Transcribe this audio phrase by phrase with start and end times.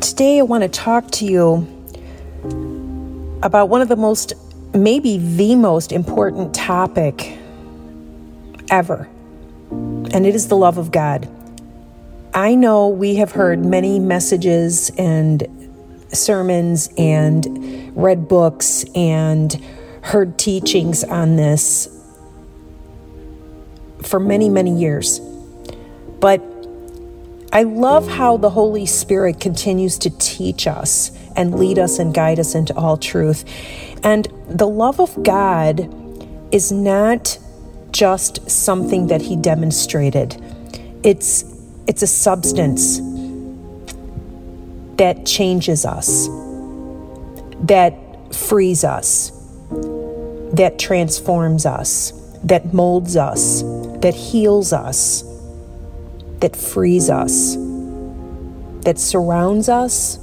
[0.00, 1.66] Today, I want to talk to you
[3.42, 4.32] about one of the most,
[4.72, 7.36] maybe the most important topic
[8.70, 9.08] ever,
[9.70, 11.28] and it is the love of God.
[12.32, 15.46] I know we have heard many messages and
[16.12, 19.52] sermons and read books and
[20.02, 21.88] heard teachings on this
[24.02, 25.20] for many, many years.
[26.20, 26.40] But
[27.50, 32.38] I love how the Holy Spirit continues to teach us and lead us and guide
[32.38, 33.44] us into all truth.
[34.04, 35.94] And the love of God
[36.52, 37.38] is not
[37.90, 40.36] just something that he demonstrated.
[41.02, 41.44] It's
[41.86, 42.98] it's a substance
[44.98, 46.28] that changes us,
[47.62, 47.94] that
[48.34, 49.30] frees us,
[50.52, 52.12] that transforms us,
[52.44, 53.62] that molds us,
[54.02, 55.24] that heals us
[56.40, 57.56] that frees us,
[58.84, 60.18] that surrounds us,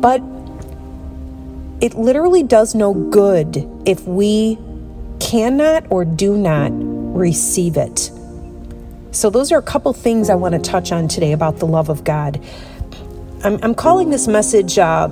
[0.00, 0.20] but
[1.80, 4.58] it literally does no good if we
[5.20, 8.10] cannot or do not receive it.
[9.10, 11.88] So, those are a couple things I want to touch on today about the love
[11.88, 12.42] of God.
[13.42, 15.08] I'm, I'm calling this message uh,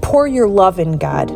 [0.00, 1.28] Pour Your Love in God.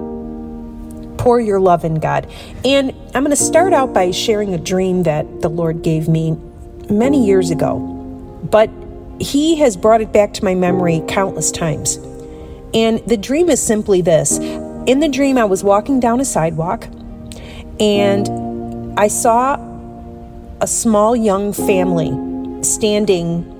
[1.19, 2.30] Pour Your Love in God.
[2.64, 6.38] And I'm going to start out by sharing a dream that the Lord gave me
[6.98, 7.78] many years ago,
[8.50, 8.70] but
[9.20, 11.97] he has brought it back to my memory countless times.
[12.73, 16.87] And the dream is simply this In the dream, I was walking down a sidewalk
[17.81, 19.56] and I saw
[20.61, 22.12] a small young family
[22.62, 23.50] standing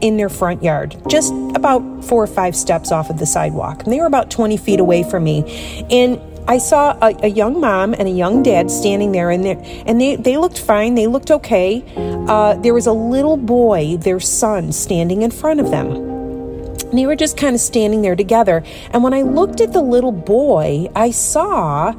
[0.00, 3.82] in their front yard, just about four or five steps off of the sidewalk.
[3.82, 5.84] And they were about 20 feet away from me.
[5.90, 10.00] And I saw a, a, young mom and a young dad standing there, and, and
[10.00, 10.94] they, they looked fine.
[10.94, 11.84] They looked okay.
[11.94, 15.92] Uh, there was a little boy, their son, standing in front of them.
[15.92, 18.64] And they were just kind of standing there together.
[18.92, 21.92] And when I looked at the little boy, I saw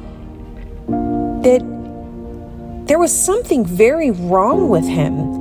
[0.88, 1.61] that
[2.88, 5.39] there was something very wrong with him.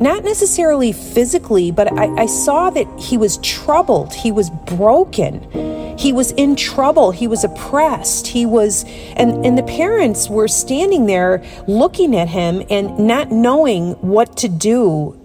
[0.00, 6.12] Not necessarily physically, but I, I saw that he was troubled, he was broken he
[6.12, 7.10] was in trouble.
[7.10, 8.26] He was oppressed.
[8.26, 8.84] He was,
[9.16, 14.48] and, and the parents were standing there looking at him and not knowing what to
[14.48, 15.18] do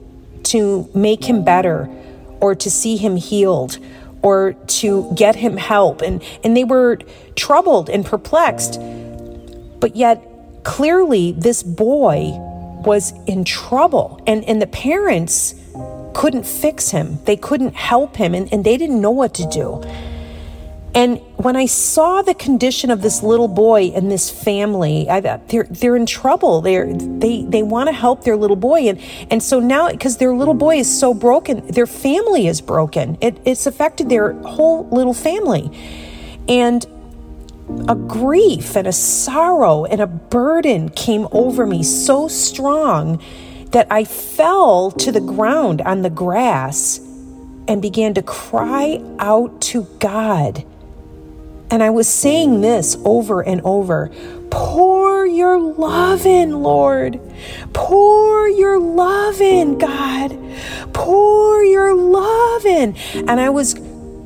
[0.43, 1.89] to make him better
[2.39, 3.77] or to see him healed
[4.21, 6.01] or to get him help.
[6.01, 6.99] And, and they were
[7.35, 8.79] troubled and perplexed.
[9.79, 10.23] But yet,
[10.63, 12.37] clearly, this boy
[12.79, 14.21] was in trouble.
[14.27, 15.55] And, and the parents
[16.13, 19.81] couldn't fix him, they couldn't help him, and, and they didn't know what to do.
[20.95, 25.67] And when I saw the condition of this little boy and this family, I, they're
[25.69, 26.61] they're in trouble.
[26.61, 30.33] They're they they want to help their little boy, and and so now because their
[30.33, 33.19] little boy is so broken, their family is broken.
[33.21, 35.71] It, it's affected their whole little family,
[36.47, 36.85] and
[37.87, 43.21] a grief and a sorrow and a burden came over me so strong
[43.71, 46.99] that I fell to the ground on the grass
[47.67, 50.65] and began to cry out to God
[51.71, 54.11] and I was saying this over and over
[54.49, 57.19] pour your love in, Lord.
[57.73, 60.37] Pour your love in, God.
[60.93, 62.95] Pour your love in.
[63.13, 63.79] And I was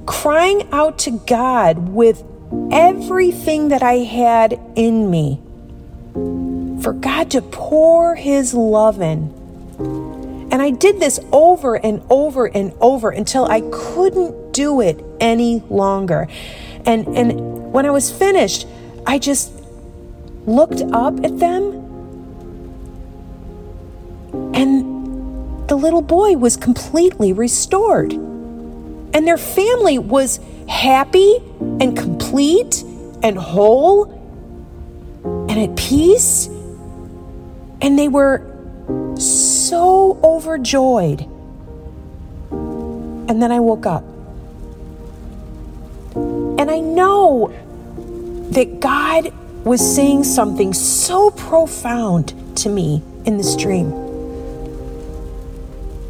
[0.05, 2.23] crying out to God with
[2.71, 5.41] everything that I had in me
[6.81, 9.31] for God to pour his love in.
[10.51, 15.63] And I did this over and over and over until I couldn't do it any
[15.69, 16.27] longer.
[16.85, 18.67] And and when I was finished,
[19.05, 19.51] I just
[20.45, 21.83] looked up at them
[24.53, 28.13] and the little boy was completely restored.
[28.13, 31.41] And their family was happy
[31.81, 32.83] and complete
[33.23, 34.11] and whole
[35.23, 36.47] and at peace.
[37.81, 38.41] And they were
[39.17, 41.21] so overjoyed.
[42.51, 44.03] And then I woke up.
[46.15, 47.53] And I know
[48.51, 49.33] that God
[49.65, 53.89] was saying something so profound to me in this dream.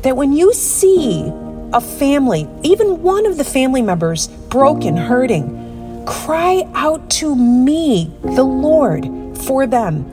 [0.01, 1.31] That when you see
[1.71, 8.43] a family, even one of the family members broken, hurting, cry out to me, the
[8.43, 9.03] Lord,
[9.39, 10.05] for them.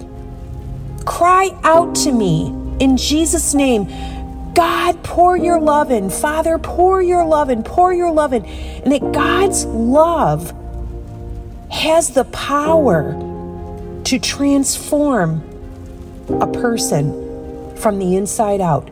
[1.05, 2.47] Cry out to me
[2.81, 3.85] in Jesus' name
[4.55, 6.09] God, pour your love in.
[6.09, 8.47] Father, pour your love in, pour your love in.
[8.47, 10.55] And that God's love
[11.71, 13.13] has the power
[14.05, 15.43] to transform
[16.41, 18.91] a person from the inside out.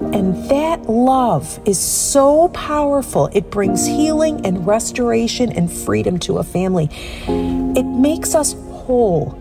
[0.00, 3.28] And that love is so powerful.
[3.32, 6.88] It brings healing and restoration and freedom to a family.
[7.26, 9.36] It makes us whole.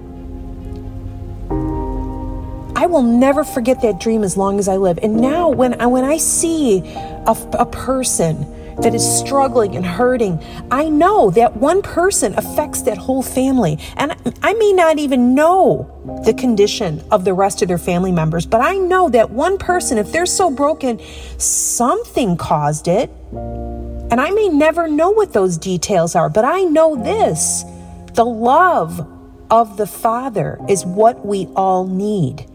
[2.76, 5.00] I will never forget that dream as long as I live.
[5.02, 8.46] And now, when I, when I see a, a person
[8.82, 13.80] that is struggling and hurting, I know that one person affects that whole family.
[13.96, 14.14] And
[14.44, 18.62] I may not even know the condition of the rest of their family members, but
[18.62, 21.00] I know that one person, if they're so broken,
[21.38, 23.10] something caused it.
[23.32, 27.66] And I may never know what those details are, but I know this
[28.14, 29.06] the love
[29.52, 32.46] of the Father is what we all need.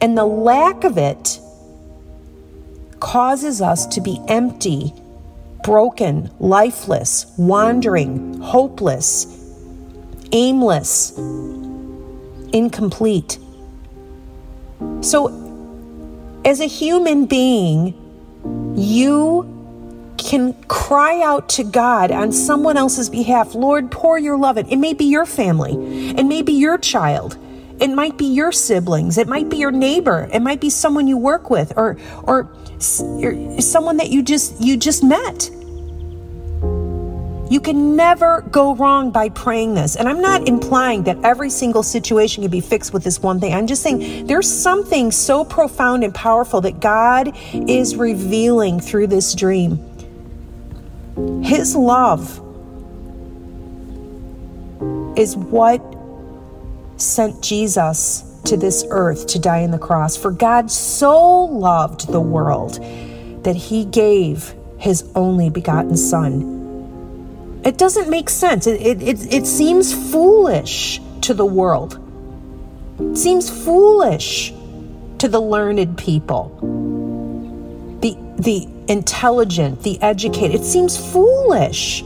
[0.00, 1.40] And the lack of it
[3.00, 4.92] causes us to be empty,
[5.64, 9.26] broken, lifeless, wandering, hopeless,
[10.32, 11.16] aimless,
[12.52, 13.38] incomplete.
[15.00, 15.44] So,
[16.44, 17.94] as a human being,
[18.76, 19.54] you
[20.18, 24.68] can cry out to God on someone else's behalf Lord, pour your love in.
[24.68, 25.74] It may be your family,
[26.10, 27.38] it may be your child.
[27.80, 29.18] It might be your siblings.
[29.18, 30.28] It might be your neighbor.
[30.32, 32.48] It might be someone you work with, or or
[32.78, 35.50] someone that you just you just met.
[37.50, 39.96] You can never go wrong by praying this.
[39.96, 43.54] And I'm not implying that every single situation can be fixed with this one thing.
[43.54, 49.34] I'm just saying there's something so profound and powerful that God is revealing through this
[49.34, 49.82] dream.
[51.42, 52.38] His love
[55.16, 55.80] is what
[57.00, 60.16] sent Jesus to this earth to die on the cross.
[60.16, 62.74] For God so loved the world
[63.44, 67.60] that he gave his only begotten Son.
[67.64, 68.66] It doesn't make sense.
[68.66, 71.98] It, it, it, it seems foolish to the world.
[73.00, 74.52] It seems foolish
[75.18, 76.56] to the learned people,
[78.00, 80.60] the, the intelligent, the educated.
[80.60, 82.04] It seems foolish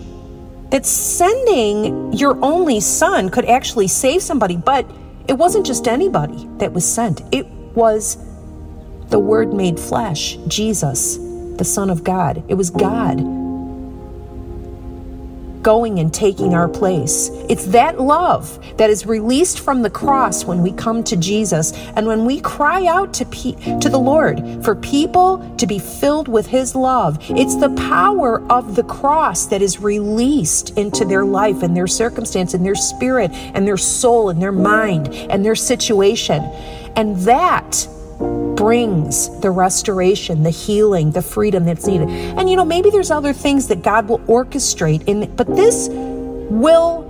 [0.73, 4.91] that sending your only son could actually save somebody, but
[5.29, 8.17] it wasn't just anybody that was sent, it was
[9.09, 11.19] the Word made flesh, Jesus,
[11.57, 12.43] the Son of God.
[12.49, 13.42] It was God
[15.62, 17.31] going and taking our place.
[17.49, 22.06] It's that love that is released from the cross when we come to Jesus and
[22.06, 26.47] when we cry out to, pe- to the Lord for people to be filled with
[26.47, 27.19] His love.
[27.31, 32.55] It's the power of the cross that is released into their life and their circumstance
[32.55, 36.43] and their spirit and their soul and their mind and their situation.
[36.97, 37.88] And that
[38.62, 42.09] brings the restoration, the healing, the freedom that's needed.
[42.09, 47.03] And you know, maybe there's other things that God will orchestrate in but this will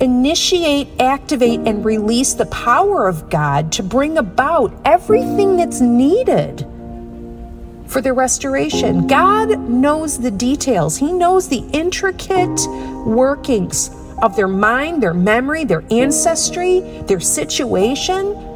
[0.00, 6.60] initiate, activate and release the power of God to bring about everything that's needed
[7.88, 9.06] for the restoration.
[9.06, 10.96] God knows the details.
[10.96, 12.58] He knows the intricate
[13.04, 13.90] workings
[14.22, 18.55] of their mind, their memory, their ancestry, their situation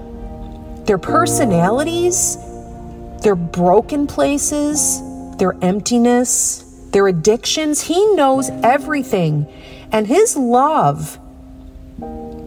[0.90, 2.36] their personalities,
[3.22, 5.00] their broken places,
[5.36, 7.80] their emptiness, their addictions.
[7.80, 9.46] He knows everything.
[9.92, 11.16] And His love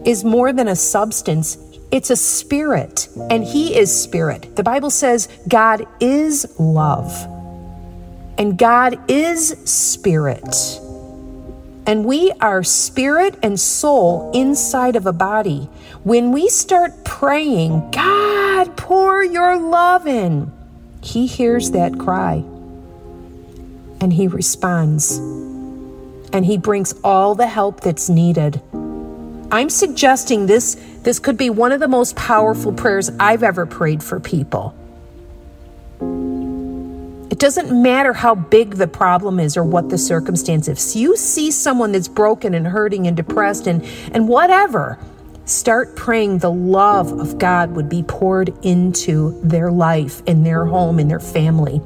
[0.04, 1.56] is more than a substance,
[1.90, 4.54] it's a spirit, and He is spirit.
[4.56, 7.14] The Bible says God is love,
[8.36, 10.54] and God is spirit.
[11.86, 15.68] And we are spirit and soul inside of a body.
[16.02, 20.50] When we start praying, God, pour your love in,
[21.02, 22.44] He hears that cry
[24.00, 25.18] and He responds
[26.32, 28.60] and He brings all the help that's needed.
[29.52, 34.02] I'm suggesting this, this could be one of the most powerful prayers I've ever prayed
[34.02, 34.74] for people.
[37.44, 40.96] Doesn't matter how big the problem is or what the circumstance is.
[40.96, 44.98] If you see someone that's broken and hurting and depressed and, and whatever,
[45.44, 50.98] start praying the love of God would be poured into their life, in their home,
[50.98, 51.82] in their family.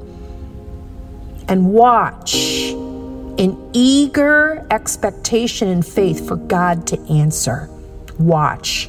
[1.48, 7.68] And watch in eager expectation and faith for God to answer.
[8.16, 8.88] Watch.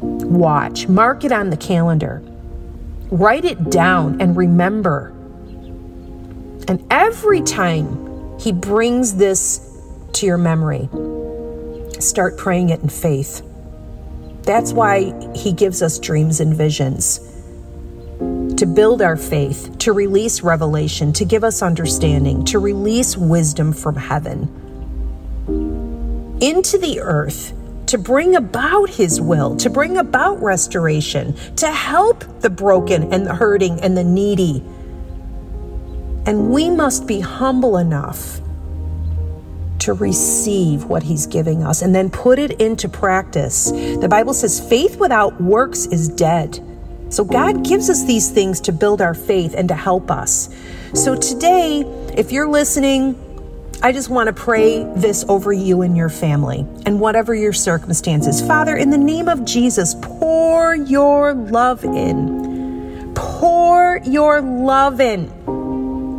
[0.00, 0.88] Watch.
[0.88, 2.22] Mark it on the calendar.
[3.10, 5.14] Write it down and remember
[6.70, 9.60] and every time He brings this
[10.12, 10.88] to your memory,
[12.00, 13.42] start praying it in faith.
[14.42, 17.18] That's why He gives us dreams and visions
[18.56, 23.96] to build our faith, to release revelation, to give us understanding, to release wisdom from
[23.96, 24.48] heaven
[26.40, 27.52] into the earth
[27.86, 33.34] to bring about His will, to bring about restoration, to help the broken and the
[33.34, 34.62] hurting and the needy.
[36.30, 38.40] And we must be humble enough
[39.80, 43.72] to receive what He's giving us and then put it into practice.
[43.72, 46.64] The Bible says faith without works is dead.
[47.08, 50.54] So God gives us these things to build our faith and to help us.
[50.94, 51.80] So today,
[52.16, 53.18] if you're listening,
[53.82, 58.40] I just want to pray this over you and your family and whatever your circumstances.
[58.40, 63.12] Father, in the name of Jesus, pour your love in.
[63.16, 65.28] Pour your love in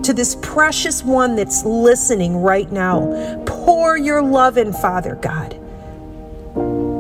[0.04, 3.44] to this precious one that's listening right now.
[3.46, 5.52] Pour your love in, Father God,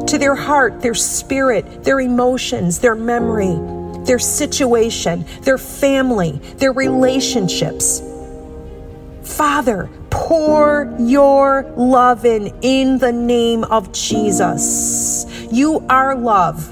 [0.07, 3.57] to their heart, their spirit, their emotions, their memory
[4.05, 8.01] their situation, their family, their relationships.
[9.23, 15.25] Father, pour your love in in the name of Jesus.
[15.51, 16.71] You are love,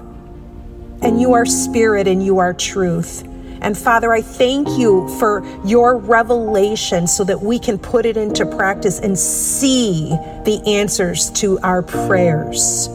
[1.01, 3.23] and you are spirit, and you are truth.
[3.61, 8.45] And Father, I thank you for your revelation so that we can put it into
[8.45, 10.09] practice and see
[10.45, 12.89] the answers to our prayers.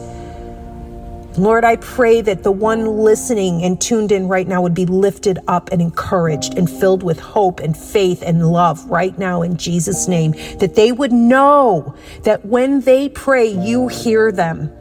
[1.37, 5.37] Lord, I pray that the one listening and tuned in right now would be lifted
[5.49, 10.07] up and encouraged and filled with hope and faith and love right now in Jesus'
[10.07, 10.31] name.
[10.59, 11.93] That they would know
[12.23, 14.71] that when they pray, you hear them.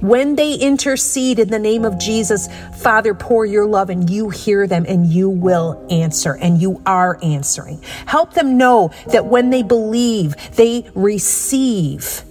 [0.00, 4.66] When they intercede in the name of Jesus, Father, pour your love and you hear
[4.66, 7.82] them and you will answer and you are answering.
[8.06, 12.22] Help them know that when they believe, they receive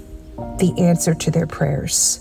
[0.59, 2.19] the answer to their prayers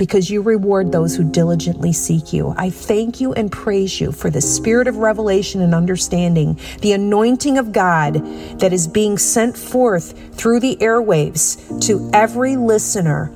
[0.00, 2.54] because you reward those who diligently seek you.
[2.56, 7.58] I thank you and praise you for the spirit of revelation and understanding, the anointing
[7.58, 8.14] of God
[8.60, 13.30] that is being sent forth through the airwaves to every listener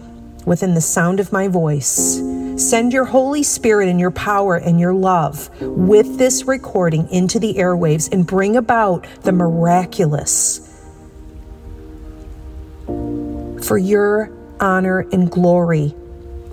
[0.46, 2.20] within the sound of my voice.
[2.56, 7.54] Send your Holy Spirit and your power and your love with this recording into the
[7.54, 10.60] airwaves and bring about the miraculous
[13.66, 15.94] for your honor and glory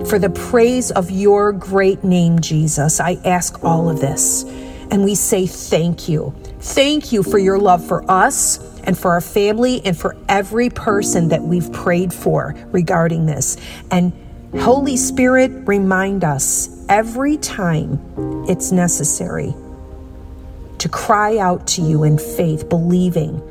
[0.08, 3.00] for the praise of your great name, Jesus.
[3.00, 4.44] I ask all of this.
[4.90, 6.34] And we say thank you.
[6.60, 11.30] Thank you for your love for us and for our family and for every person
[11.30, 13.58] that we've prayed for regarding this.
[13.90, 14.14] And
[14.60, 18.00] Holy Spirit, remind us every time
[18.48, 19.54] it's necessary
[20.80, 23.42] to cry out to you in faith, believing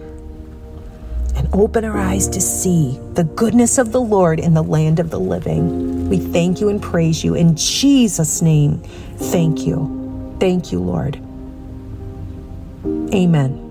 [1.36, 5.10] and open our eyes to see the goodness of the Lord in the land of
[5.10, 6.08] the living.
[6.08, 7.34] We thank you and praise you.
[7.34, 8.78] In Jesus' name,
[9.16, 10.36] thank you.
[10.38, 11.16] Thank you, Lord.
[13.14, 13.69] Amen.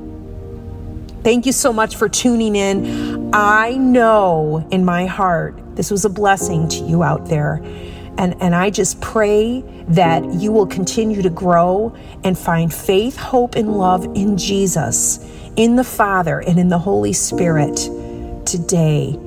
[1.24, 3.32] Thank you so much for tuning in.
[3.34, 7.62] I know in my heart this was a blessing to you out there.
[8.18, 13.56] And, and I just pray that you will continue to grow and find faith, hope,
[13.56, 15.20] and love in Jesus
[15.56, 17.78] in the Father and in the Holy Spirit
[18.46, 19.18] today.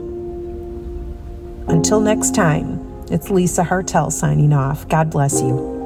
[1.68, 2.80] Until next time,
[3.11, 4.88] it's Lisa Hartell signing off.
[4.88, 5.81] God bless you.